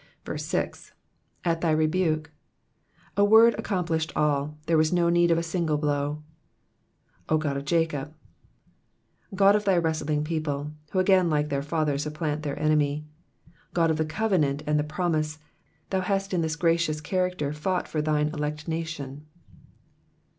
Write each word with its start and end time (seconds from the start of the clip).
6. 0.35 0.93
di 1.45 1.53
thy 1.61 1.69
rebuke,''^ 1.69 2.31
A 3.15 3.23
word 3.23 3.53
accomplished 3.59 4.11
all, 4.15 4.57
there 4.65 4.75
was 4.75 4.91
no 4.91 5.09
need 5.09 5.29
of 5.29 5.37
a 5.37 5.43
single 5.43 5.77
blow. 5.77 6.23
0 7.29 7.39
Qod 7.39 7.55
of 7.55 7.65
Jacob.'*'* 7.65 8.11
God 9.35 9.55
of 9.55 9.63
thy 9.65 9.77
wrestling 9.77 10.23
people, 10.23 10.71
who 10.89 10.97
again 10.97 11.29
like 11.29 11.49
their 11.49 11.61
father 11.61 11.97
supplaut 11.99 12.41
their 12.41 12.59
enemy; 12.59 13.05
God 13.75 13.91
of 13.91 13.97
the 13.97 14.03
covenant 14.03 14.63
and 14.65 14.79
the 14.79 14.83
promise, 14.83 15.37
thou 15.91 15.99
hast 16.01 16.33
in 16.33 16.41
this 16.41 16.55
gracious 16.55 16.99
character 16.99 17.53
fought 17.53 17.87
for 17.87 18.01
thine 18.01 18.29
elect 18.29 18.67
nation. 18.67 19.27